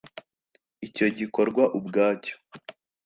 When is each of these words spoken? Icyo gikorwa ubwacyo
Icyo 0.85 1.05
gikorwa 1.19 1.63
ubwacyo 1.77 2.33